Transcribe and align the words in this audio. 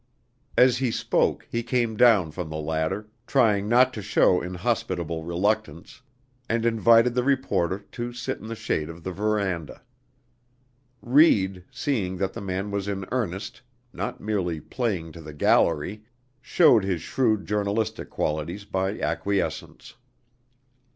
As 0.57 0.77
he 0.79 0.89
spoke 0.89 1.45
he 1.51 1.61
came 1.61 1.95
down 1.95 2.31
from 2.31 2.49
the 2.49 2.55
ladder, 2.55 3.07
trying 3.27 3.69
not 3.69 3.93
to 3.93 4.01
show 4.01 4.41
inhospitable 4.41 5.23
reluctance, 5.23 6.01
and 6.49 6.65
invited 6.65 7.13
the 7.13 7.21
reporter 7.21 7.77
to 7.91 8.11
sit 8.11 8.39
in 8.39 8.47
the 8.47 8.55
shade 8.55 8.89
of 8.89 9.03
the 9.03 9.11
veranda. 9.11 9.83
Reid, 11.03 11.65
seeing 11.69 12.17
that 12.17 12.33
the 12.33 12.41
man 12.41 12.71
was 12.71 12.87
in 12.87 13.05
earnest, 13.11 13.61
not 13.93 14.19
merely 14.19 14.59
"playing 14.59 15.11
to 15.11 15.21
the 15.21 15.33
gallery," 15.33 16.03
showed 16.41 16.83
his 16.83 17.03
shrewd 17.03 17.45
journalistic 17.45 18.09
qualities 18.09 18.65
by 18.65 18.97
acquiescence. 18.99 19.93